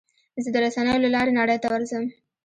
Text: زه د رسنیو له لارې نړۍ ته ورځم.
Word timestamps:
زه 0.43 0.49
د 0.53 0.55
رسنیو 0.63 1.03
له 1.03 1.09
لارې 1.15 1.31
نړۍ 1.39 1.57
ته 1.61 1.67
ورځم. 1.71 2.03